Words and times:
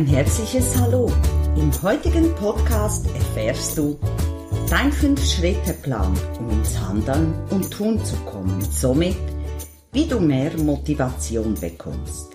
Ein 0.00 0.06
herzliches 0.06 0.78
Hallo. 0.78 1.12
Im 1.58 1.70
heutigen 1.82 2.34
Podcast 2.36 3.04
erfährst 3.14 3.76
du 3.76 3.98
dein 4.70 4.90
5-Schritte-Plan, 4.90 6.18
um 6.38 6.48
ins 6.48 6.80
Handeln 6.80 7.34
und 7.50 7.70
Tun 7.70 8.02
zu 8.02 8.16
kommen. 8.24 8.62
Somit, 8.62 9.18
wie 9.92 10.06
du 10.06 10.18
mehr 10.18 10.56
Motivation 10.56 11.52
bekommst. 11.52 12.30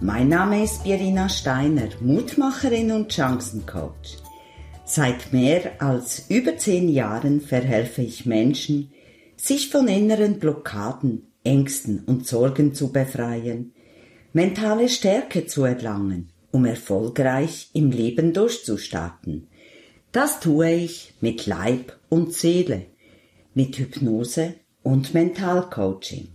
Mein 0.00 0.28
Name 0.28 0.62
ist 0.62 0.84
Birina 0.84 1.28
Steiner, 1.28 1.88
Mutmacherin 2.00 2.92
und 2.92 3.12
Chancencoach. 3.12 4.18
Seit 4.84 5.32
mehr 5.32 5.82
als 5.82 6.26
über 6.28 6.58
zehn 6.58 6.88
Jahren 6.88 7.40
verhelfe 7.40 8.02
ich 8.02 8.24
Menschen, 8.24 8.92
sich 9.36 9.68
von 9.68 9.88
inneren 9.88 10.38
Blockaden, 10.38 11.26
Ängsten 11.42 12.04
und 12.04 12.28
Sorgen 12.28 12.72
zu 12.72 12.92
befreien, 12.92 13.72
mentale 14.32 14.88
Stärke 14.88 15.44
zu 15.44 15.64
erlangen, 15.64 16.30
um 16.50 16.64
erfolgreich 16.64 17.70
im 17.74 17.90
Leben 17.90 18.32
durchzustarten. 18.32 19.48
Das 20.12 20.40
tue 20.40 20.72
ich 20.72 21.14
mit 21.20 21.46
Leib 21.46 21.96
und 22.08 22.32
Seele, 22.32 22.86
mit 23.54 23.76
Hypnose 23.76 24.54
und 24.82 25.12
Mentalcoaching. 25.14 26.28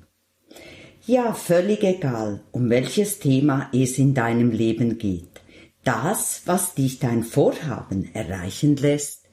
Ja, 1.06 1.34
völlig 1.34 1.84
egal, 1.84 2.44
um 2.52 2.70
welches 2.70 3.20
Thema 3.20 3.70
es 3.74 3.98
in 3.98 4.14
deinem 4.14 4.52
Leben 4.52 4.98
geht. 4.98 5.42
Das, 5.84 6.44
was 6.46 6.76
dich 6.76 7.00
dein 7.00 7.24
Vorhaben 7.24 8.14
erreichen 8.14 8.78
lässt, 8.78 9.24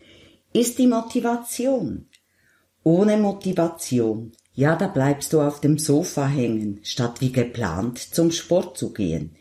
ist 0.52 0.78
die 0.78 0.88
Motivation. 0.88 2.08
Ohne 2.82 3.18
Motivation, 3.18 4.32
ja, 4.54 4.74
da 4.74 4.88
bleibst 4.88 5.32
du 5.32 5.40
auf 5.40 5.60
dem 5.60 5.78
Sofa 5.78 6.26
hängen, 6.26 6.80
statt 6.82 7.20
wie 7.20 7.30
geplant 7.30 7.98
zum 7.98 8.32
Sport 8.32 8.76
zu 8.76 8.92
gehen. 8.92 9.36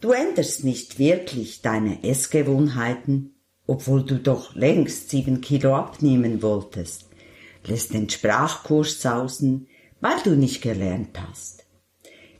Du 0.00 0.12
änderst 0.12 0.62
nicht 0.62 0.98
wirklich 0.98 1.60
deine 1.60 2.04
Essgewohnheiten, 2.04 3.34
obwohl 3.66 4.04
du 4.04 4.16
doch 4.16 4.54
längst 4.54 5.10
sieben 5.10 5.40
Kilo 5.40 5.74
abnehmen 5.74 6.40
wolltest, 6.40 7.08
lässt 7.66 7.92
den 7.92 8.08
Sprachkurs 8.08 9.02
sausen, 9.02 9.66
weil 10.00 10.16
du 10.22 10.36
nicht 10.36 10.62
gelernt 10.62 11.18
hast. 11.20 11.66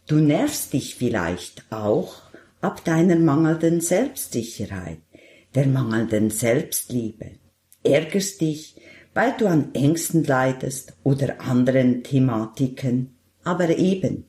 Du 0.07 0.17
nervst 0.17 0.73
dich 0.73 0.95
vielleicht 0.95 1.65
auch 1.71 2.23
ab 2.61 2.85
deiner 2.85 3.17
mangelnden 3.17 3.81
Selbstsicherheit, 3.81 5.01
der 5.55 5.67
mangelnden 5.67 6.31
Selbstliebe, 6.31 7.33
ärgerst 7.83 8.41
dich, 8.41 8.77
weil 9.15 9.35
du 9.37 9.49
an 9.49 9.75
Ängsten 9.75 10.23
leidest 10.23 10.97
oder 11.03 11.41
anderen 11.41 12.05
Thematiken, 12.05 13.17
aber 13.43 13.77
eben, 13.77 14.28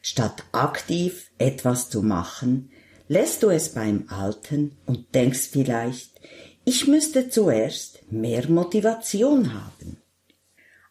statt 0.00 0.44
aktiv 0.52 1.30
etwas 1.38 1.90
zu 1.90 2.02
machen, 2.02 2.70
lässt 3.08 3.42
du 3.42 3.50
es 3.50 3.70
beim 3.70 4.04
Alten 4.08 4.76
und 4.86 5.14
denkst 5.14 5.48
vielleicht, 5.52 6.20
ich 6.64 6.86
müsste 6.86 7.30
zuerst 7.30 8.00
mehr 8.10 8.48
Motivation 8.48 9.54
haben. 9.54 10.02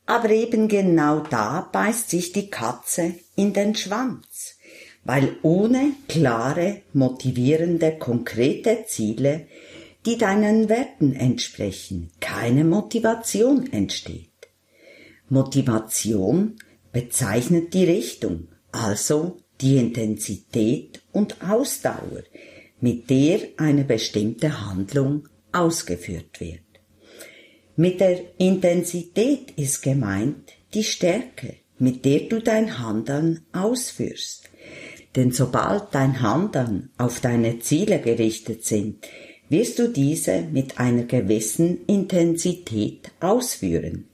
Aber 0.05 0.30
eben 0.30 0.67
genau 0.67 1.19
da 1.19 1.69
beißt 1.72 2.09
sich 2.09 2.31
die 2.31 2.49
Katze 2.49 3.14
in 3.36 3.53
den 3.53 3.75
Schwanz, 3.75 4.55
weil 5.03 5.38
ohne 5.44 5.92
klare, 6.08 6.81
motivierende, 6.94 7.97
konkrete 7.97 8.86
Ziele, 8.88 9.47
die 10.05 10.17
deinen 10.17 10.69
Werten 10.69 11.14
entsprechen, 11.14 12.11
keine 12.21 12.64
Motivation 12.64 13.71
entsteht. 13.71 14.31
Motivation 15.30 16.55
bezeichnet 16.94 17.73
die 17.73 17.83
Richtung, 17.83 18.47
also 18.71 19.37
die 19.61 19.77
Intensität 19.77 21.01
und 21.11 21.41
Ausdauer, 21.41 22.23
mit 22.79 23.09
der 23.09 23.39
eine 23.57 23.83
bestimmte 23.83 24.65
Handlung 24.65 25.27
ausgeführt 25.51 26.39
wird. 26.39 26.61
Mit 27.75 27.99
der 27.99 28.19
Intensität 28.39 29.52
ist 29.52 29.81
gemeint 29.81 30.53
die 30.73 30.83
Stärke, 30.83 31.55
mit 31.80 32.05
der 32.05 32.21
du 32.21 32.42
dein 32.42 32.80
Handeln 32.80 33.45
ausführst. 33.53 34.49
Denn 35.15 35.31
sobald 35.31 35.93
dein 35.93 36.21
Handeln 36.21 36.89
auf 36.97 37.19
deine 37.19 37.59
Ziele 37.59 37.99
gerichtet 37.99 38.65
sind, 38.65 39.05
wirst 39.49 39.80
du 39.80 39.87
diese 39.87 40.42
mit 40.42 40.80
einer 40.80 41.03
gewissen 41.03 41.86
Intensität 41.86 43.11
ausführen. 43.19 44.08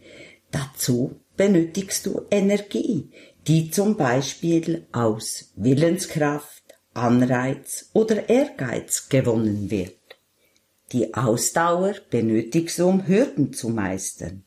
Dazu 0.51 1.19
benötigst 1.35 2.05
du 2.05 2.21
Energie, 2.29 3.09
die 3.47 3.71
zum 3.71 3.97
Beispiel 3.97 4.87
aus 4.91 5.51
Willenskraft, 5.55 6.63
Anreiz 6.93 7.89
oder 7.93 8.29
Ehrgeiz 8.29 9.09
gewonnen 9.09 9.69
wird. 9.69 9.97
Die 10.91 11.13
Ausdauer 11.13 11.95
benötigst 12.09 12.79
du, 12.79 12.87
um 12.87 13.07
Hürden 13.07 13.51
zu 13.51 13.69
meistern, 13.69 14.43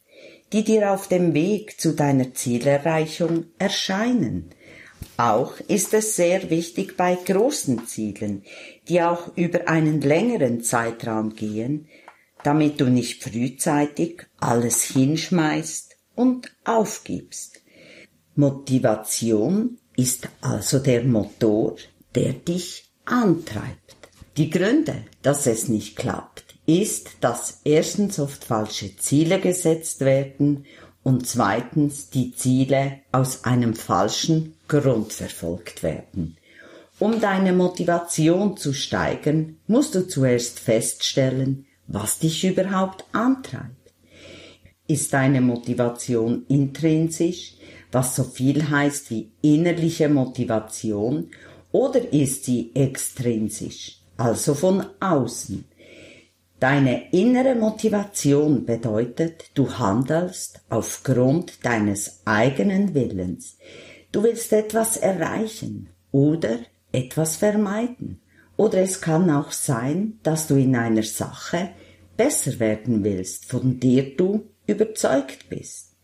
die 0.52 0.64
dir 0.64 0.92
auf 0.92 1.08
dem 1.08 1.34
Weg 1.34 1.80
zu 1.80 1.92
deiner 1.92 2.32
Zielerreichung 2.34 3.46
erscheinen. 3.58 4.50
Auch 5.16 5.58
ist 5.68 5.92
es 5.92 6.14
sehr 6.14 6.48
wichtig 6.50 6.96
bei 6.96 7.16
großen 7.16 7.86
Zielen, 7.86 8.44
die 8.88 9.02
auch 9.02 9.36
über 9.36 9.68
einen 9.68 10.00
längeren 10.00 10.62
Zeitraum 10.62 11.34
gehen, 11.34 11.88
damit 12.44 12.80
du 12.80 12.84
nicht 12.84 13.24
frühzeitig 13.24 14.26
alles 14.38 14.84
hinschmeißt 14.84 15.96
und 16.14 16.54
aufgibst. 16.64 17.60
Motivation 18.36 19.78
ist 19.97 20.28
also 20.42 20.78
der 20.78 21.02
Motor, 21.04 21.76
der 22.14 22.34
dich 22.34 22.84
antreibt. 23.06 23.97
Die 24.36 24.50
Gründe, 24.50 24.97
dass 25.22 25.47
es 25.47 25.69
nicht 25.69 25.97
klappt, 25.97 26.44
ist, 26.66 27.08
dass 27.22 27.60
erstens 27.64 28.19
oft 28.19 28.44
falsche 28.44 28.94
Ziele 28.98 29.41
gesetzt 29.41 30.00
werden 30.00 30.66
und 31.02 31.26
zweitens 31.26 32.10
die 32.10 32.32
Ziele 32.32 32.98
aus 33.10 33.44
einem 33.44 33.75
falschen 33.75 34.54
Grund 34.69 35.14
verfolgt 35.14 35.82
werden. 35.82 36.36
Um 36.98 37.20
deine 37.20 37.54
Motivation 37.54 38.56
zu 38.58 38.75
steigern, 38.75 39.56
musst 39.66 39.94
du 39.94 40.06
zuerst 40.06 40.60
feststellen, 40.60 41.66
was 41.86 42.19
dich 42.19 42.44
überhaupt 42.44 43.04
antreibt. 43.12 43.70
Ist 44.88 45.12
deine 45.12 45.41
Motivation 45.41 46.44
intrinsisch, 46.48 47.56
was 47.96 48.14
so 48.14 48.24
viel 48.24 48.68
heißt 48.68 49.10
wie 49.10 49.32
innerliche 49.40 50.10
Motivation, 50.10 51.30
oder 51.72 52.12
ist 52.12 52.44
sie 52.44 52.70
extrinsisch, 52.74 54.02
also 54.18 54.52
von 54.52 54.84
außen. 55.00 55.64
Deine 56.60 57.10
innere 57.12 57.54
Motivation 57.54 58.66
bedeutet, 58.66 59.44
du 59.54 59.78
handelst 59.78 60.60
aufgrund 60.68 61.64
deines 61.64 62.20
eigenen 62.26 62.92
Willens. 62.92 63.56
Du 64.12 64.22
willst 64.22 64.52
etwas 64.52 64.98
erreichen 64.98 65.88
oder 66.12 66.58
etwas 66.92 67.36
vermeiden. 67.36 68.20
Oder 68.58 68.80
es 68.82 69.00
kann 69.00 69.30
auch 69.30 69.52
sein, 69.52 70.18
dass 70.22 70.48
du 70.48 70.56
in 70.56 70.76
einer 70.76 71.02
Sache 71.02 71.70
besser 72.14 72.60
werden 72.60 73.04
willst, 73.04 73.46
von 73.46 73.80
der 73.80 74.02
du 74.18 74.50
überzeugt 74.66 75.48
bist. 75.48 75.95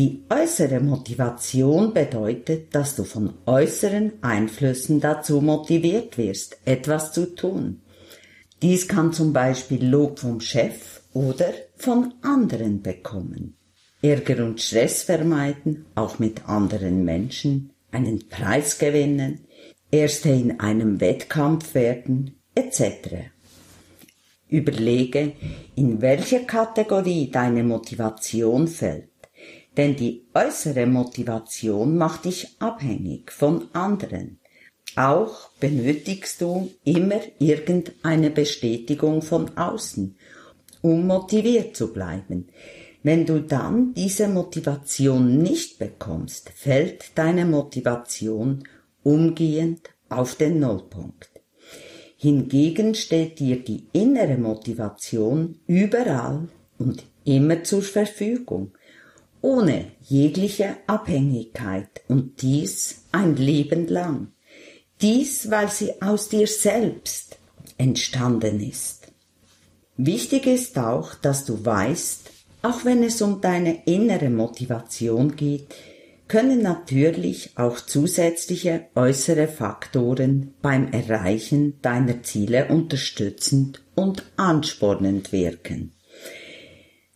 Die 0.00 0.22
äußere 0.30 0.80
Motivation 0.80 1.92
bedeutet, 1.92 2.74
dass 2.74 2.96
du 2.96 3.04
von 3.04 3.34
äußeren 3.44 4.12
Einflüssen 4.22 4.98
dazu 4.98 5.42
motiviert 5.42 6.16
wirst, 6.16 6.56
etwas 6.64 7.12
zu 7.12 7.34
tun. 7.34 7.82
Dies 8.62 8.88
kann 8.88 9.12
zum 9.12 9.34
Beispiel 9.34 9.84
Lob 9.86 10.18
vom 10.18 10.40
Chef 10.40 11.02
oder 11.12 11.52
von 11.76 12.14
anderen 12.22 12.80
bekommen. 12.80 13.58
Ärger 14.00 14.42
und 14.46 14.62
Stress 14.62 15.02
vermeiden, 15.02 15.84
auch 15.94 16.18
mit 16.18 16.48
anderen 16.48 17.04
Menschen, 17.04 17.74
einen 17.90 18.26
Preis 18.30 18.78
gewinnen, 18.78 19.40
Erste 19.90 20.30
in 20.30 20.60
einem 20.60 20.98
Wettkampf 21.02 21.74
werden, 21.74 22.40
etc. 22.54 23.26
Überlege, 24.48 25.32
in 25.76 26.00
welche 26.00 26.46
Kategorie 26.46 27.30
deine 27.30 27.64
Motivation 27.64 28.66
fällt 28.66 29.09
denn 29.76 29.96
die 29.96 30.26
äußere 30.34 30.86
Motivation 30.86 31.96
macht 31.96 32.24
dich 32.24 32.56
abhängig 32.58 33.30
von 33.32 33.68
anderen. 33.72 34.40
Auch 34.96 35.50
benötigst 35.60 36.40
du 36.40 36.70
immer 36.84 37.20
irgendeine 37.38 38.30
Bestätigung 38.30 39.22
von 39.22 39.56
außen, 39.56 40.16
um 40.82 41.06
motiviert 41.06 41.76
zu 41.76 41.92
bleiben. 41.92 42.48
Wenn 43.02 43.24
du 43.24 43.40
dann 43.40 43.94
diese 43.94 44.28
Motivation 44.28 45.38
nicht 45.38 45.78
bekommst, 45.78 46.50
fällt 46.50 47.16
deine 47.16 47.46
Motivation 47.46 48.64
umgehend 49.02 49.90
auf 50.08 50.34
den 50.34 50.60
Nullpunkt. 50.60 51.30
Hingegen 52.16 52.94
steht 52.94 53.38
dir 53.38 53.64
die 53.64 53.86
innere 53.92 54.36
Motivation 54.36 55.58
überall 55.66 56.48
und 56.76 57.04
immer 57.24 57.62
zur 57.62 57.82
Verfügung 57.82 58.72
ohne 59.42 59.92
jegliche 60.02 60.76
Abhängigkeit 60.86 62.02
und 62.08 62.42
dies 62.42 63.04
ein 63.12 63.36
Leben 63.36 63.88
lang. 63.88 64.32
Dies, 65.00 65.50
weil 65.50 65.70
sie 65.70 66.02
aus 66.02 66.28
dir 66.28 66.46
selbst 66.46 67.38
entstanden 67.78 68.60
ist. 68.60 69.08
Wichtig 69.96 70.46
ist 70.46 70.78
auch, 70.78 71.14
dass 71.14 71.44
du 71.44 71.64
weißt, 71.64 72.30
auch 72.62 72.84
wenn 72.84 73.02
es 73.02 73.22
um 73.22 73.40
deine 73.40 73.84
innere 73.86 74.30
Motivation 74.30 75.36
geht, 75.36 75.74
können 76.28 76.62
natürlich 76.62 77.50
auch 77.56 77.80
zusätzliche 77.80 78.86
äußere 78.94 79.48
Faktoren 79.48 80.54
beim 80.62 80.92
Erreichen 80.92 81.80
deiner 81.82 82.22
Ziele 82.22 82.68
unterstützend 82.68 83.82
und 83.96 84.22
anspornend 84.36 85.32
wirken. 85.32 85.92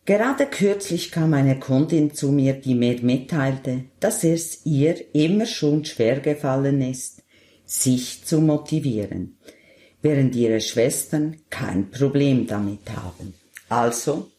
Gerade 0.06 0.46
kürzlich 0.46 1.10
kam 1.10 1.32
eine 1.32 1.58
Kundin 1.58 2.12
zu 2.12 2.30
mir, 2.30 2.52
die 2.52 2.74
mir 2.74 3.00
mitteilte, 3.00 3.84
dass 4.00 4.22
es 4.22 4.66
ihr 4.66 5.14
immer 5.14 5.46
schon 5.46 5.84
schwer 5.86 6.20
gefallen 6.20 6.82
ist, 6.82 7.22
sich 7.64 8.24
zu 8.24 8.42
motivieren, 8.42 9.38
während 10.02 10.36
ihre 10.36 10.60
Schwestern 10.60 11.38
kein 11.48 11.90
Problem 11.90 12.46
damit 12.46 12.90
haben. 12.94 13.32
Also 13.70 14.30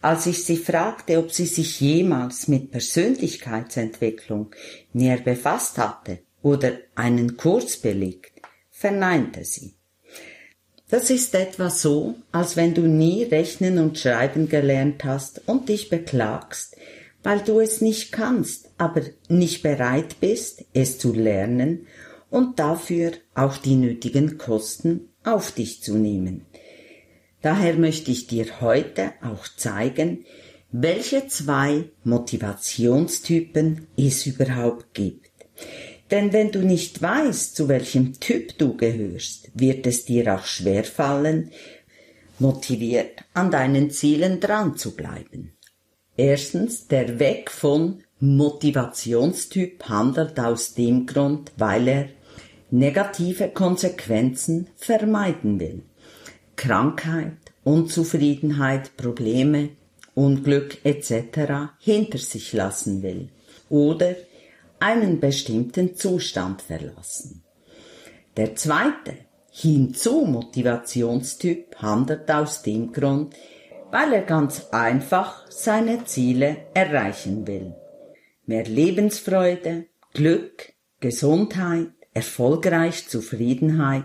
als 0.00 0.26
ich 0.26 0.44
sie 0.44 0.56
fragte, 0.56 1.18
ob 1.18 1.30
sie 1.30 1.46
sich 1.46 1.80
jemals 1.80 2.48
mit 2.48 2.72
Persönlichkeitsentwicklung 2.72 4.50
näher 4.94 5.20
befasst 5.20 5.76
hatte 5.78 6.20
oder 6.42 6.72
einen 6.94 7.36
Kurs 7.36 7.76
belegt, 7.76 8.32
verneinte 8.70 9.44
sie. 9.44 9.74
Das 10.92 11.08
ist 11.08 11.34
etwa 11.34 11.70
so, 11.70 12.16
als 12.32 12.58
wenn 12.58 12.74
du 12.74 12.82
nie 12.82 13.22
rechnen 13.22 13.78
und 13.78 13.98
schreiben 13.98 14.50
gelernt 14.50 15.04
hast 15.04 15.40
und 15.48 15.70
dich 15.70 15.88
beklagst, 15.88 16.76
weil 17.22 17.40
du 17.40 17.60
es 17.60 17.80
nicht 17.80 18.12
kannst, 18.12 18.68
aber 18.76 19.00
nicht 19.26 19.62
bereit 19.62 20.20
bist, 20.20 20.66
es 20.74 20.98
zu 20.98 21.14
lernen 21.14 21.86
und 22.28 22.58
dafür 22.58 23.12
auch 23.34 23.56
die 23.56 23.76
nötigen 23.76 24.36
Kosten 24.36 25.08
auf 25.24 25.52
dich 25.52 25.82
zu 25.82 25.96
nehmen. 25.96 26.44
Daher 27.40 27.72
möchte 27.72 28.10
ich 28.10 28.26
dir 28.26 28.60
heute 28.60 29.14
auch 29.22 29.48
zeigen, 29.48 30.26
welche 30.72 31.26
zwei 31.26 31.84
Motivationstypen 32.04 33.86
es 33.96 34.26
überhaupt 34.26 34.92
gibt. 34.92 35.31
Denn 36.12 36.34
wenn 36.34 36.52
du 36.52 36.58
nicht 36.58 37.00
weißt, 37.00 37.56
zu 37.56 37.68
welchem 37.68 38.20
Typ 38.20 38.58
du 38.58 38.76
gehörst, 38.76 39.50
wird 39.54 39.86
es 39.86 40.04
dir 40.04 40.34
auch 40.34 40.44
schwerfallen, 40.44 41.50
motiviert 42.38 43.24
an 43.32 43.50
deinen 43.50 43.90
Zielen 43.90 44.38
dran 44.38 44.76
zu 44.76 44.94
bleiben. 44.94 45.56
Erstens, 46.14 46.86
der 46.86 47.18
Weg 47.18 47.50
von 47.50 48.04
Motivationstyp 48.20 49.88
handelt 49.88 50.38
aus 50.38 50.74
dem 50.74 51.06
Grund, 51.06 51.50
weil 51.56 51.88
er 51.88 52.08
negative 52.70 53.48
Konsequenzen 53.48 54.68
vermeiden 54.76 55.58
will. 55.58 55.82
Krankheit, 56.56 57.38
Unzufriedenheit, 57.64 58.98
Probleme, 58.98 59.70
Unglück 60.14 60.84
etc. 60.84 61.72
hinter 61.78 62.18
sich 62.18 62.52
lassen 62.52 63.02
will 63.02 63.30
oder 63.70 64.14
einen 64.82 65.20
bestimmten 65.20 65.94
Zustand 65.94 66.60
verlassen. 66.60 67.44
Der 68.36 68.56
zweite 68.56 69.14
Hinzu-Motivationstyp 69.52 71.76
handelt 71.76 72.28
aus 72.28 72.62
dem 72.62 72.90
Grund, 72.92 73.36
weil 73.92 74.12
er 74.12 74.22
ganz 74.22 74.66
einfach 74.72 75.48
seine 75.50 76.04
Ziele 76.04 76.66
erreichen 76.74 77.46
will. 77.46 77.76
Mehr 78.46 78.64
Lebensfreude, 78.64 79.86
Glück, 80.14 80.72
Gesundheit, 80.98 81.92
erfolgreich 82.12 83.08
Zufriedenheit, 83.08 84.02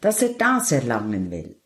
dass 0.00 0.22
er 0.22 0.30
das 0.38 0.72
erlangen 0.72 1.30
will 1.30 1.60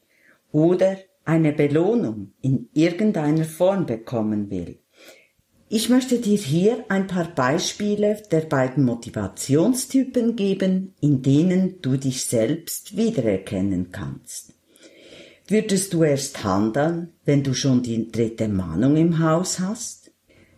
oder 0.51 0.97
eine 1.25 1.53
Belohnung 1.53 2.33
in 2.43 2.69
irgendeiner 2.73 3.45
Form 3.45 3.87
bekommen 3.87 4.51
will. 4.51 4.80
Ich 5.73 5.89
möchte 5.89 6.19
dir 6.19 6.37
hier 6.37 6.85
ein 6.89 7.07
paar 7.07 7.29
Beispiele 7.33 8.21
der 8.33 8.41
beiden 8.41 8.85
Motivationstypen 8.85 10.35
geben, 10.35 10.95
in 11.01 11.23
denen 11.23 11.81
du 11.81 11.97
dich 11.97 12.25
selbst 12.25 12.97
wiedererkennen 12.97 13.93
kannst. 13.93 14.53
Würdest 15.47 15.93
du 15.95 16.03
erst 16.03 16.43
handeln, 16.43 17.13
wenn 17.25 17.45
du 17.45 17.55
schon 17.55 17.85
die 17.85 18.11
dritte 18.11 18.49
Mahnung 18.49 18.97
im 18.97 19.21
Haus 19.21 19.61
hast? 19.61 20.11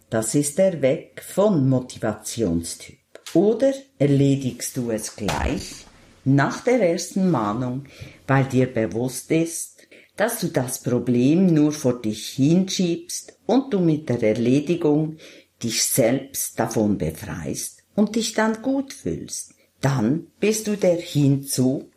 Das 0.09 0.35
ist 0.35 0.57
der 0.57 0.81
Weg 0.81 1.23
von 1.23 1.69
Motivationstyp. 1.69 2.97
Oder 3.35 3.75
erledigst 3.99 4.79
du 4.79 4.91
es 4.91 5.15
gleich 5.15 5.85
nach 6.25 6.65
der 6.65 6.81
ersten 6.81 7.31
Mahnung, 7.31 7.85
weil 8.27 8.45
dir 8.45 8.73
bewusst 8.73 9.31
ist, 9.31 9.72
dass 10.17 10.41
du 10.41 10.49
das 10.49 10.83
Problem 10.83 11.53
nur 11.53 11.73
vor 11.73 12.01
dich 12.01 12.29
hinschiebst 12.31 13.39
und 13.47 13.73
du 13.73 13.81
mit 13.81 14.09
der 14.09 14.23
Erledigung 14.23 15.17
dich 15.63 15.85
selbst 15.85 16.59
davon 16.59 16.99
befreist 16.99 17.83
und 17.95 18.17
dich 18.17 18.35
dann 18.35 18.63
gut 18.63 18.93
fühlst. 18.93 19.55
Dann 19.81 20.29
bist 20.39 20.67
du 20.67 20.77
der 20.77 20.97
hinzu 20.97 21.91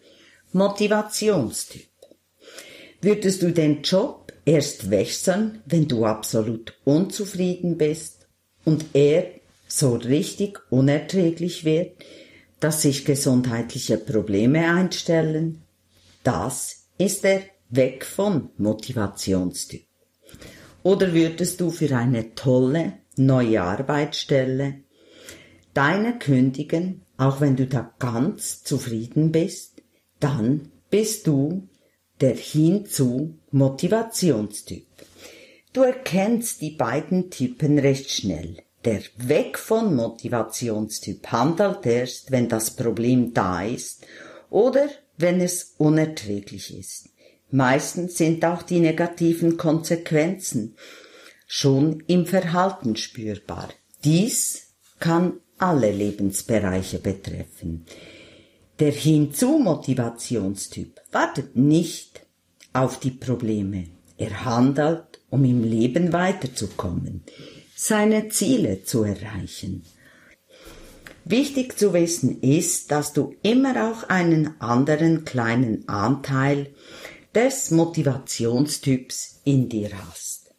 Motivationstyp. 0.53 1.88
Würdest 3.01 3.41
du 3.41 3.51
den 3.51 3.81
Job 3.81 4.31
erst 4.45 4.89
wechseln, 4.89 5.62
wenn 5.65 5.88
du 5.88 6.06
absolut 6.06 6.73
unzufrieden 6.85 7.77
bist 7.77 8.27
und 8.63 8.85
er 8.94 9.31
so 9.67 9.95
richtig 9.95 10.59
unerträglich 10.69 11.65
wird, 11.65 11.97
dass 12.59 12.83
sich 12.83 13.06
gesundheitliche 13.06 13.97
Probleme 13.97 14.71
einstellen, 14.71 15.63
das 16.23 16.88
ist 16.97 17.23
der 17.23 17.41
Weg 17.69 18.06
von 18.06 18.50
Motivationstyp. 18.57 19.85
Oder 20.83 21.13
würdest 21.13 21.62
du 21.62 21.71
für 21.71 21.95
eine 21.95 22.35
tolle 22.35 22.94
neue 23.17 23.62
Arbeitsstelle 23.62 24.81
deine 25.73 26.17
kündigen, 26.17 27.01
auch 27.17 27.41
wenn 27.41 27.56
du 27.56 27.67
da 27.67 27.94
ganz 28.00 28.63
zufrieden 28.63 29.31
bist, 29.31 29.81
dann 30.19 30.71
bist 30.89 31.27
du 31.27 31.67
der 32.21 32.35
hinzu 32.35 33.38
Motivationstyp. 33.51 34.85
Du 35.73 35.81
erkennst 35.81 36.62
die 36.62 36.71
beiden 36.71 37.29
Typen 37.29 37.77
recht 37.77 38.09
schnell. 38.09 38.57
Der 38.85 39.01
Weg 39.17 39.59
von 39.59 39.95
Motivationstyp 39.95 41.27
handelt 41.31 41.85
erst, 41.85 42.31
wenn 42.31 42.47
das 42.47 42.75
Problem 42.75 43.33
da 43.33 43.63
ist 43.63 44.06
oder 44.50 44.88
wenn 45.17 45.41
es 45.41 45.75
unerträglich 45.77 46.77
ist. 46.77 47.10
Meistens 47.51 48.17
sind 48.17 48.43
auch 48.45 48.63
die 48.63 48.79
negativen 48.79 49.57
Konsequenzen 49.57 50.75
schon 51.47 52.03
im 52.07 52.25
Verhalten 52.25 52.95
spürbar. 52.95 53.69
Dies 54.03 54.73
kann 54.99 55.33
alle 55.57 55.91
Lebensbereiche 55.91 56.99
betreffen. 56.99 57.85
Der 58.79 58.91
Hinzu-Motivationstyp 58.91 61.01
wartet 61.11 61.55
nicht 61.55 62.21
auf 62.73 62.99
die 62.99 63.11
Probleme. 63.11 63.85
Er 64.17 64.43
handelt, 64.43 65.21
um 65.29 65.45
im 65.45 65.63
Leben 65.63 66.11
weiterzukommen 66.11 67.23
seine 67.75 68.29
Ziele 68.29 68.83
zu 68.83 69.03
erreichen. 69.03 69.83
Wichtig 71.25 71.77
zu 71.77 71.93
wissen 71.93 72.41
ist, 72.41 72.91
dass 72.91 73.13
du 73.13 73.35
immer 73.41 73.89
auch 73.89 74.09
einen 74.09 74.61
anderen 74.61 75.25
kleinen 75.25 75.89
Anteil 75.89 76.73
des 77.36 77.70
Motivationstyps 77.72 79.42
in 79.44 79.68
dir 79.68 79.89
hast. 80.08 80.56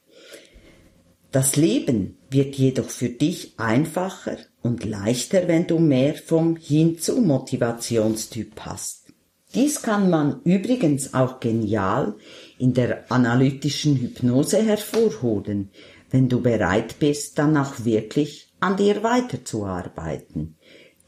Das 1.33 1.57
Leben 1.57 2.19
wird 2.31 2.55
jedoch 2.57 2.91
für 2.91 3.09
dich 3.09 3.55
einfacher 3.59 4.37
und 4.63 4.85
leichter, 4.85 5.49
wenn 5.49 5.67
du 5.67 5.79
mehr 5.79 6.15
vom 6.15 6.57
Hinzu 6.57 7.21
Motivationstyp 7.23 8.61
hast. 8.61 9.07
Dies 9.55 9.81
kann 9.81 10.11
man 10.11 10.43
übrigens 10.43 11.15
auch 11.15 11.41
genial 11.41 12.15
in 12.59 12.75
der 12.75 13.11
analytischen 13.11 13.97
Hypnose 13.97 14.63
hervorholen, 14.63 15.71
wenn 16.11 16.29
du 16.29 16.43
bereit 16.43 16.99
bist, 16.99 17.39
dann 17.39 17.57
auch 17.57 17.85
wirklich 17.85 18.53
an 18.61 18.77
dir 18.77 19.03
weiterzuarbeiten. 19.03 20.57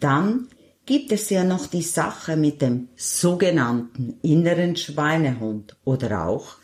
Dann 0.01 0.49
gibt 0.89 1.13
es 1.13 1.29
ja 1.29 1.45
noch 1.45 1.67
die 1.67 1.83
Sache 1.83 2.35
mit 2.35 2.63
dem 2.63 2.89
sogenannten 2.97 4.19
inneren 4.23 4.75
Schweinehund 4.75 5.77
oder 5.85 6.27
auch 6.27 6.57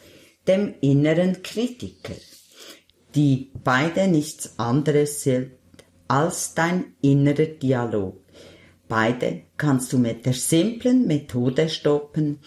dem 0.49 0.73
inneren 0.81 1.43
Kritiker, 1.43 2.14
die 3.14 3.50
beide 3.62 4.09
nichts 4.09 4.59
anderes 4.59 5.23
sind 5.25 5.50
als 6.09 6.54
dein 6.54 6.95
innerer 7.02 7.45
Dialog. 7.45 8.19
Beide 8.88 9.43
kannst 9.59 9.93
du 9.93 9.99
mit 9.99 10.25
der 10.25 10.33
simplen 10.33 11.07
Methode 11.07 11.69
stoppen, 11.69 12.38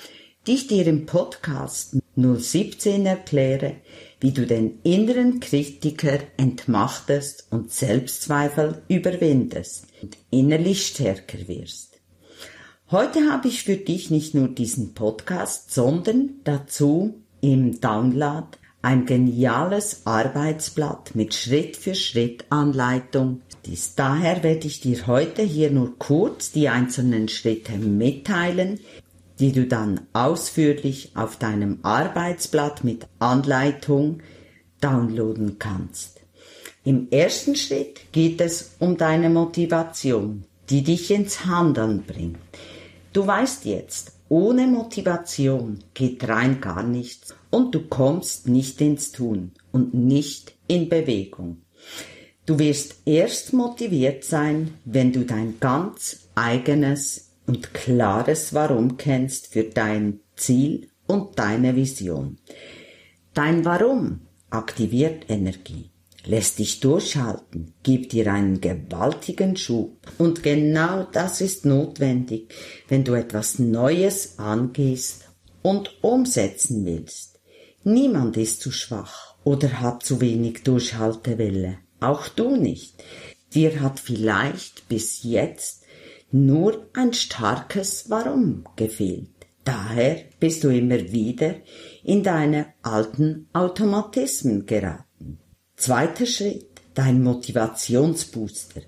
die 0.48 0.55
ich 0.55 0.65
dir 0.65 0.88
im 0.88 1.05
Podcast 1.05 1.96
017 2.15 3.05
erkläre, 3.05 3.75
wie 4.19 4.31
du 4.31 4.45
den 4.45 4.79
inneren 4.83 5.39
Kritiker 5.39 6.19
entmachtest 6.38 7.47
und 7.51 7.71
Selbstzweifel 7.71 8.81
überwindest 8.88 9.88
und 10.01 10.17
innerlich 10.31 10.88
stärker 10.88 11.47
wirst. 11.47 12.00
Heute 12.89 13.29
habe 13.29 13.47
ich 13.50 13.63
für 13.63 13.77
dich 13.77 14.12
nicht 14.12 14.33
nur 14.33 14.47
diesen 14.47 14.93
Podcast, 14.93 15.74
sondern 15.74 16.36
dazu 16.45 17.21
im 17.41 17.79
Download 17.81 18.47
ein 18.81 19.05
geniales 19.05 20.05
Arbeitsblatt 20.05 21.13
mit 21.13 21.33
Schritt 21.33 21.75
für 21.75 21.95
Schritt 21.95 22.45
Anleitung. 22.50 23.41
Dies 23.65 23.95
daher 23.95 24.43
werde 24.43 24.67
ich 24.67 24.79
dir 24.79 25.05
heute 25.07 25.41
hier 25.41 25.71
nur 25.71 26.00
kurz 26.00 26.53
die 26.53 26.69
einzelnen 26.69 27.27
Schritte 27.27 27.74
mitteilen, 27.74 28.79
die 29.39 29.51
du 29.51 29.65
dann 29.65 30.01
ausführlich 30.13 31.12
auf 31.15 31.38
deinem 31.38 31.79
Arbeitsblatt 31.84 32.84
mit 32.84 33.08
Anleitung 33.20 34.20
downloaden 34.82 35.60
kannst. 35.60 36.22
Im 36.84 37.10
ersten 37.12 37.56
Schritt 37.56 38.12
geht 38.12 38.39
es 38.41 38.75
um 38.79 38.98
deine 38.98 39.29
Motivation, 39.29 40.46
die 40.70 40.84
dich 40.84 41.12
ins 41.12 41.46
Handeln 41.46 42.03
bringt. 42.03 42.39
Du 43.13 43.25
weißt 43.25 43.65
jetzt, 43.65 44.13
ohne 44.29 44.67
Motivation 44.67 45.79
geht 45.94 46.27
rein 46.27 46.60
gar 46.62 46.84
nichts 46.84 47.34
und 47.50 47.74
du 47.74 47.82
kommst 47.88 48.48
nicht 48.48 48.82
ins 48.82 49.12
Tun 49.12 49.51
und 49.72 49.94
nicht 49.94 50.53
in 50.67 50.89
Bewegung. 50.89 51.62
Du 52.46 52.60
wirst 52.60 52.96
erst 53.06 53.53
motiviert 53.53 54.24
sein, 54.24 54.74
wenn 54.86 55.12
du 55.12 55.25
dein 55.25 55.60
ganz 55.60 56.29
eigenes 56.36 57.26
und 57.48 57.74
klares 57.74 58.54
Warum 58.54 58.98
kennst 58.98 59.48
für 59.48 59.63
dein 59.63 60.20
Ziel 60.36 60.89
und 61.08 61.39
deine 61.39 61.75
Vision. 61.75 62.38
Dein 63.34 63.66
Warum 63.66 64.22
aktiviert 64.51 65.30
Energie 65.30 65.89
lässt 66.27 66.60
dich 66.60 66.80
durchhalten, 66.80 67.74
gibt 67.84 68.12
dir 68.12 68.32
einen 68.32 68.62
gewaltigen 68.62 69.56
Schub. 69.56 69.98
Und 70.18 70.44
genau 70.44 71.04
das 71.12 71.42
ist 71.42 71.66
notwendig, 71.66 72.54
wenn 72.88 73.04
du 73.04 73.13
etwas 73.13 73.60
Neues 73.60 74.38
angehst 74.38 75.30
und 75.62 76.04
umsetzen 76.04 76.86
willst. 76.86 77.39
Niemand 77.84 78.36
ist 78.38 78.62
zu 78.62 78.72
schwach 78.72 79.36
oder 79.44 79.80
hat 79.80 80.04
zu 80.04 80.20
wenig 80.20 80.63
Durchhaltewille. 80.63 81.77
Auch 82.00 82.27
du 82.27 82.56
nicht. 82.56 82.96
Dir 83.54 83.80
hat 83.80 84.00
vielleicht 84.00 84.89
bis 84.89 85.24
jetzt 85.24 85.84
nur 86.31 86.89
ein 86.93 87.13
starkes 87.13 88.10
Warum 88.10 88.65
gefehlt. 88.75 89.29
Daher 89.63 90.24
bist 90.39 90.63
du 90.63 90.69
immer 90.69 91.12
wieder 91.12 91.55
in 92.03 92.24
deine 92.24 92.67
alten 92.84 93.50
Automatismen 93.53 94.65
geraten. 94.65 95.39
Zweiter 95.75 96.25
Schritt, 96.25 96.81
dein 96.93 97.22
Motivationsbooster. 97.22 98.81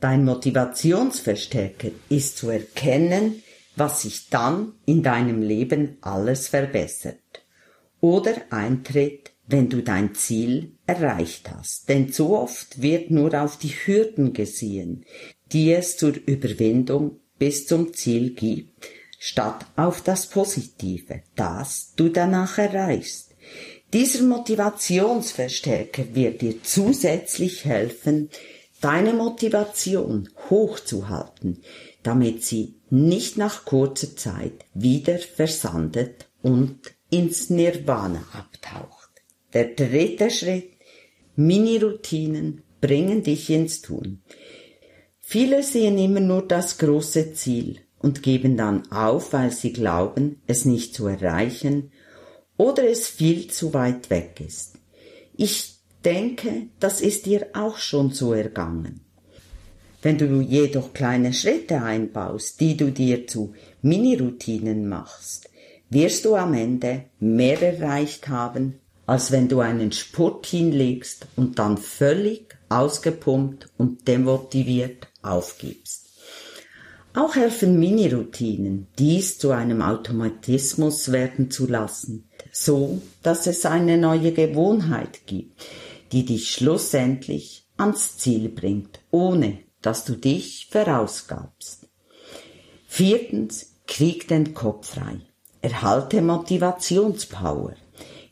Dein 0.00 0.24
Motivationsverstärker 0.24 1.88
ist 2.08 2.38
zu 2.38 2.50
erkennen, 2.50 3.42
was 3.74 4.02
sich 4.02 4.28
dann 4.28 4.74
in 4.86 5.02
deinem 5.02 5.42
Leben 5.42 5.98
alles 6.00 6.48
verbessert. 6.48 7.18
Oder 8.00 8.34
eintritt, 8.50 9.32
wenn 9.46 9.68
du 9.68 9.82
dein 9.82 10.14
Ziel 10.14 10.76
erreicht 10.86 11.50
hast. 11.50 11.88
Denn 11.88 12.12
zu 12.12 12.36
oft 12.36 12.80
wird 12.80 13.10
nur 13.10 13.34
auf 13.40 13.58
die 13.58 13.68
Hürden 13.68 14.32
gesehen, 14.32 15.04
die 15.52 15.72
es 15.72 15.96
zur 15.96 16.14
Überwindung 16.26 17.20
bis 17.38 17.66
zum 17.66 17.92
Ziel 17.92 18.30
gibt, 18.30 18.86
statt 19.18 19.66
auf 19.76 20.02
das 20.02 20.28
Positive, 20.28 21.22
das 21.34 21.92
du 21.96 22.08
danach 22.08 22.58
erreichst. 22.58 23.34
Dieser 23.92 24.24
Motivationsverstärker 24.24 26.14
wird 26.14 26.42
dir 26.42 26.62
zusätzlich 26.62 27.64
helfen, 27.64 28.30
deine 28.80 29.12
Motivation 29.12 30.28
hochzuhalten, 30.50 31.62
damit 32.02 32.44
sie 32.44 32.74
nicht 32.90 33.36
nach 33.36 33.64
kurzer 33.64 34.16
Zeit 34.16 34.64
wieder 34.74 35.18
versandet 35.18 36.28
und 36.42 36.80
ins 37.10 37.50
Nirvana 37.50 38.24
abtaucht. 38.32 39.10
Der 39.54 39.74
dritte 39.74 40.30
Schritt, 40.30 40.72
Mini-Routinen 41.36 42.62
bringen 42.80 43.22
dich 43.22 43.50
ins 43.50 43.82
Tun. 43.82 44.22
Viele 45.28 45.64
sehen 45.64 45.98
immer 45.98 46.20
nur 46.20 46.46
das 46.46 46.78
große 46.78 47.32
Ziel 47.32 47.80
und 47.98 48.22
geben 48.22 48.56
dann 48.56 48.88
auf, 48.92 49.32
weil 49.32 49.50
sie 49.50 49.72
glauben, 49.72 50.40
es 50.46 50.64
nicht 50.64 50.94
zu 50.94 51.08
erreichen 51.08 51.90
oder 52.56 52.88
es 52.88 53.08
viel 53.08 53.48
zu 53.50 53.74
weit 53.74 54.08
weg 54.08 54.40
ist. 54.40 54.74
Ich 55.36 55.80
denke, 56.04 56.68
das 56.78 57.00
ist 57.00 57.26
dir 57.26 57.48
auch 57.54 57.78
schon 57.78 58.12
so 58.12 58.34
ergangen. 58.34 59.00
Wenn 60.00 60.16
du 60.16 60.40
jedoch 60.40 60.92
kleine 60.92 61.32
Schritte 61.32 61.82
einbaust, 61.82 62.60
die 62.60 62.76
du 62.76 62.92
dir 62.92 63.26
zu 63.26 63.52
Mini-Routinen 63.82 64.88
machst, 64.88 65.50
wirst 65.90 66.24
du 66.24 66.36
am 66.36 66.54
Ende 66.54 67.06
mehr 67.18 67.60
erreicht 67.60 68.28
haben, 68.28 68.78
als 69.06 69.32
wenn 69.32 69.48
du 69.48 69.58
einen 69.58 69.90
Spurt 69.90 70.46
hinlegst 70.46 71.26
und 71.34 71.58
dann 71.58 71.78
völlig 71.78 72.56
ausgepumpt 72.68 73.68
und 73.76 74.06
demotiviert 74.06 75.08
aufgibst. 75.26 76.06
Auch 77.14 77.34
helfen 77.34 77.78
Mini-Routinen, 77.78 78.88
dies 78.98 79.38
zu 79.38 79.50
einem 79.50 79.80
Automatismus 79.80 81.12
werden 81.12 81.50
zu 81.50 81.66
lassen, 81.66 82.28
so 82.52 83.00
dass 83.22 83.46
es 83.46 83.64
eine 83.64 83.96
neue 83.96 84.32
Gewohnheit 84.32 85.26
gibt, 85.26 85.64
die 86.12 86.26
dich 86.26 86.50
schlussendlich 86.50 87.66
ans 87.78 88.18
Ziel 88.18 88.50
bringt, 88.50 89.00
ohne 89.10 89.60
dass 89.80 90.04
du 90.04 90.14
dich 90.14 90.68
verausgabst. 90.70 91.88
Viertens, 92.86 93.76
krieg 93.86 94.28
den 94.28 94.52
Kopf 94.52 94.94
frei. 94.94 95.20
Erhalte 95.62 96.20
Motivationspower. 96.20 97.74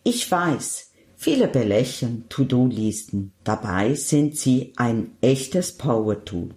Ich 0.03 0.31
weiß, 0.31 0.91
viele 1.17 1.49
belächeln 1.49 2.27
To-Do-Listen, 2.29 3.33
dabei 3.45 3.95
sind 3.95 4.37
sie 4.37 4.75
ein 4.77 5.17
echtes 5.23 5.77
Power-Tool. 5.77 6.51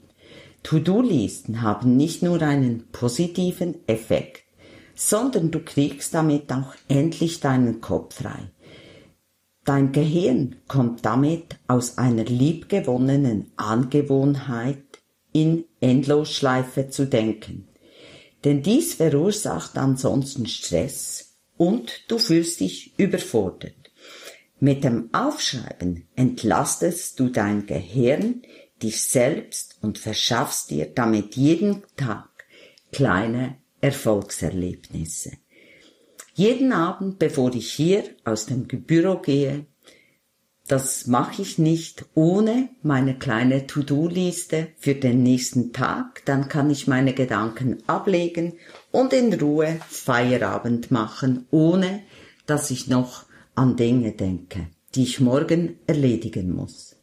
To-Do-Listen 0.67 1.61
haben 1.61 1.95
nicht 1.95 2.23
nur 2.23 2.41
einen 2.41 2.87
positiven 2.91 3.87
Effekt, 3.87 4.43
sondern 4.95 5.49
du 5.49 5.61
kriegst 5.61 6.13
damit 6.13 6.51
auch 6.51 6.75
endlich 6.89 7.39
deinen 7.39 7.79
Kopf 7.79 8.15
frei. 8.15 8.51
Dein 9.63 9.93
Gehirn 9.93 10.57
kommt 10.67 11.05
damit 11.05 11.55
aus 11.69 11.97
einer 11.97 12.25
liebgewonnenen 12.25 13.49
Angewohnheit 13.55 14.83
in 15.31 15.63
Endlosschleife 15.79 16.89
zu 16.89 17.05
denken. 17.05 17.69
Denn 18.43 18.61
dies 18.61 18.95
verursacht 18.95 19.77
ansonsten 19.77 20.47
Stress 20.47 21.37
und 21.55 22.11
du 22.11 22.19
fühlst 22.19 22.59
dich 22.59 22.91
überfordert. 22.99 23.71
Mit 24.59 24.83
dem 24.83 25.13
Aufschreiben 25.13 26.09
entlastest 26.17 27.21
du 27.21 27.29
dein 27.29 27.67
Gehirn, 27.67 28.41
dich 28.81 29.01
selbst 29.03 29.77
und 29.81 29.97
verschaffst 29.97 30.69
dir 30.71 30.87
damit 30.87 31.35
jeden 31.35 31.83
Tag 31.95 32.29
kleine 32.91 33.57
Erfolgserlebnisse. 33.81 35.33
Jeden 36.33 36.71
Abend, 36.71 37.19
bevor 37.19 37.53
ich 37.55 37.71
hier 37.71 38.03
aus 38.23 38.45
dem 38.45 38.67
Büro 38.67 39.17
gehe, 39.17 39.65
das 40.67 41.07
mache 41.07 41.41
ich 41.41 41.57
nicht 41.57 42.05
ohne 42.13 42.69
meine 42.83 43.17
kleine 43.17 43.67
To-Do-Liste 43.67 44.67
für 44.77 44.95
den 44.95 45.23
nächsten 45.23 45.71
Tag. 45.71 46.23
Dann 46.25 46.49
kann 46.49 46.69
ich 46.69 46.87
meine 46.87 47.13
Gedanken 47.13 47.77
ablegen 47.87 48.53
und 48.91 49.13
in 49.13 49.33
Ruhe 49.33 49.79
Feierabend 49.87 50.91
machen, 50.91 51.47
ohne 51.51 52.03
dass 52.45 52.69
ich 52.69 52.87
noch 52.87 53.25
an 53.55 53.77
Dinge 53.77 54.11
denke, 54.11 54.67
die 54.93 55.03
ich 55.03 55.21
morgen 55.21 55.79
erledigen 55.87 56.53
muss. 56.53 56.96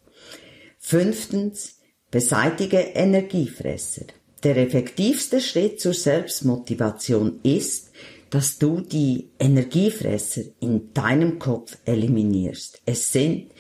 Fünftens, 0.87 1.79
beseitige 2.11 2.77
Energiefresser. 2.77 4.05
Der 4.43 4.59
effektivste 4.59 5.41
Schritt 5.41 5.81
zur 5.81 5.95
Selbstmotivation 5.95 7.41
ist, 7.43 7.91
dass 8.29 8.59
du 8.59 8.83
die 8.83 9.31
Energiefresser 9.39 10.43
in 10.61 10.93
deinem 10.93 11.39
Kopf 11.39 11.79
eliminierst. 11.87 12.83
Es 12.85 13.11
sind, 13.11 13.51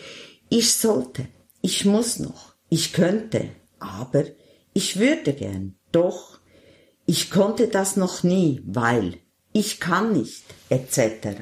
ich 0.50 0.74
sollte, 0.74 1.26
ich 1.62 1.86
muss 1.86 2.18
noch, 2.18 2.56
ich 2.68 2.92
könnte, 2.92 3.48
aber 3.78 4.24
ich 4.74 4.98
würde 4.98 5.32
gern, 5.32 5.76
doch, 5.92 6.40
ich 7.06 7.30
konnte 7.30 7.68
das 7.68 7.96
noch 7.96 8.22
nie, 8.22 8.60
weil, 8.66 9.14
ich 9.54 9.80
kann 9.80 10.12
nicht, 10.12 10.44
etc. 10.68 11.38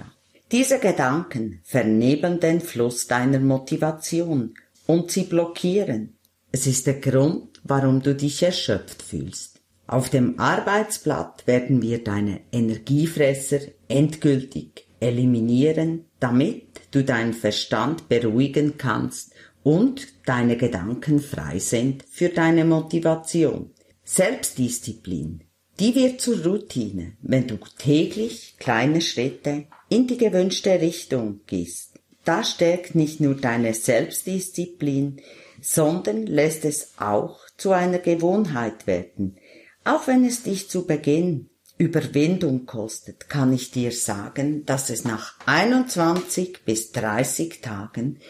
Diese 0.52 0.78
Gedanken 0.78 1.60
vernebeln 1.64 2.38
den 2.38 2.60
Fluss 2.60 3.08
deiner 3.08 3.40
Motivation 3.40 4.54
und 4.86 5.10
sie 5.10 5.24
blockieren. 5.24 6.18
Es 6.50 6.66
ist 6.66 6.86
der 6.86 7.00
Grund, 7.00 7.60
warum 7.64 8.02
du 8.02 8.14
dich 8.14 8.42
erschöpft 8.42 9.02
fühlst. 9.02 9.60
Auf 9.86 10.10
dem 10.10 10.38
Arbeitsblatt 10.38 11.46
werden 11.46 11.82
wir 11.82 12.02
deine 12.02 12.40
Energiefresser 12.52 13.60
endgültig 13.88 14.86
eliminieren, 15.00 16.06
damit 16.20 16.80
du 16.92 17.04
deinen 17.04 17.34
Verstand 17.34 18.08
beruhigen 18.08 18.78
kannst 18.78 19.32
und 19.62 20.08
deine 20.26 20.56
Gedanken 20.56 21.20
frei 21.20 21.58
sind 21.58 22.04
für 22.10 22.28
deine 22.28 22.64
Motivation. 22.64 23.70
Selbstdisziplin 24.04 25.44
Die 25.78 25.94
wird 25.94 26.20
zur 26.20 26.42
Routine, 26.44 27.14
wenn 27.22 27.46
du 27.46 27.58
täglich 27.78 28.56
kleine 28.58 29.00
Schritte 29.00 29.66
in 29.88 30.06
die 30.06 30.16
gewünschte 30.16 30.80
Richtung 30.80 31.40
gehst. 31.46 31.91
Das 32.24 32.52
stärkt 32.52 32.94
nicht 32.94 33.20
nur 33.20 33.34
deine 33.34 33.74
Selbstdisziplin, 33.74 35.20
sondern 35.60 36.26
lässt 36.26 36.64
es 36.64 36.92
auch 36.98 37.40
zu 37.56 37.72
einer 37.72 37.98
Gewohnheit 37.98 38.86
werden. 38.86 39.36
Auch 39.84 40.06
wenn 40.06 40.24
es 40.24 40.42
dich 40.42 40.68
zu 40.68 40.86
Beginn 40.86 41.48
Überwindung 41.78 42.66
kostet, 42.66 43.28
kann 43.28 43.52
ich 43.52 43.72
dir 43.72 43.90
sagen, 43.90 44.64
dass 44.66 44.90
es 44.90 45.04
nach 45.04 45.34
21 45.46 46.64
bis 46.64 46.92
30 46.92 47.60
Tagen 47.60 48.20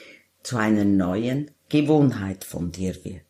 zu 0.43 0.57
einer 0.57 0.85
neuen 0.85 1.51
Gewohnheit 1.69 2.45
von 2.45 2.73
dir 2.73 2.95
wird. 3.05 3.23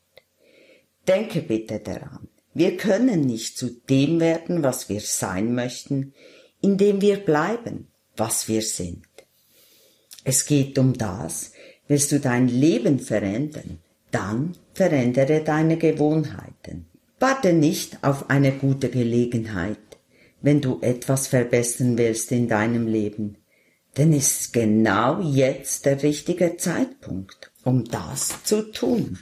Denke 1.09 1.43
bitte 1.43 1.81
daran, 1.81 2.29
wir 2.55 2.77
können 2.77 3.23
nicht 3.23 3.59
zu 3.59 3.71
dem 3.89 4.21
werden, 4.21 4.63
was 4.63 4.89
wir 4.89 5.01
sein 5.01 5.55
möchten, 5.55 6.15
indem 6.61 7.01
wir 7.01 7.17
bleiben, 7.17 7.89
was 8.17 8.47
wir 8.47 8.63
sind. 8.63 9.05
Es 10.25 10.47
geht 10.47 10.79
um 10.79 10.93
das, 10.93 11.53
willst 11.89 12.13
du 12.13 12.21
dein 12.21 12.49
Leben 12.49 13.01
verändern, 13.01 13.79
dann 14.11 14.57
verändere 14.73 15.43
deine 15.43 15.77
Gewohnheiten. 15.77 16.87
Warte 17.19 17.53
nicht 17.53 18.03
auf 18.03 18.31
eine 18.31 18.53
gute 18.53 18.89
Gelegenheit, 18.89 19.79
wenn 20.41 20.61
du 20.61 20.79
etwas 20.81 21.29
verbessern 21.29 21.99
willst 21.99 22.33
in 22.33 22.49
deinem 22.49 22.87
Leben, 22.87 23.39
denn 23.97 24.13
ist 24.13 24.53
genau 24.53 25.21
jetzt 25.21 25.87
der 25.87 26.03
richtige 26.03 26.57
Zeitpunkt, 26.57 27.53
um 27.65 27.85
das 27.85 28.43
zu 28.45 28.73
tun. 28.73 29.19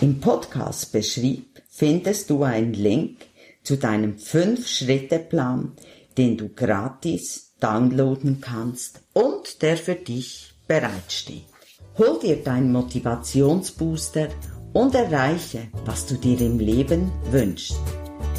Im 0.00 0.20
Podcast 0.20 0.92
beschrieb 0.92 1.62
findest 1.68 2.30
du 2.30 2.42
einen 2.42 2.74
Link 2.74 3.18
zu 3.62 3.76
deinem 3.76 4.16
5-Schritte-Plan, 4.16 5.72
den 6.16 6.36
du 6.36 6.48
gratis 6.48 7.52
downloaden 7.60 8.40
kannst 8.40 9.00
und 9.12 9.62
der 9.62 9.76
für 9.76 9.94
dich 9.94 10.54
bereitsteht. 10.66 11.44
Hol 11.98 12.18
dir 12.20 12.42
deinen 12.42 12.72
Motivationsbooster 12.72 14.28
und 14.72 14.94
erreiche, 14.94 15.68
was 15.84 16.06
du 16.06 16.14
dir 16.14 16.40
im 16.40 16.58
Leben 16.58 17.12
wünschst. 17.30 17.76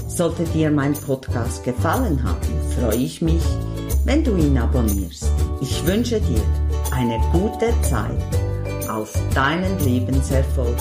Sollte 0.08 0.44
dir 0.46 0.72
mein 0.72 0.94
Podcast 0.94 1.63
gefallen 1.63 2.24
haben, 2.24 2.72
freue 2.80 2.98
ich 2.98 3.22
mich, 3.22 3.44
wenn 4.06 4.24
du 4.24 4.36
ihn 4.36 4.58
abonnierst. 4.58 5.30
Ich 5.62 5.86
wünsche 5.86 6.20
dir 6.20 6.42
eine 6.92 7.20
gute 7.32 7.74
Zeit 7.82 8.89
auf 8.89 9.13
deinen 9.34 9.80
Lebenserfolg. 9.80 10.77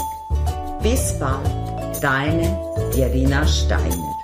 Bis 0.82 1.18
bald, 1.18 1.48
deine 2.02 2.58
Irina 2.96 3.46
Steiner. 3.46 4.21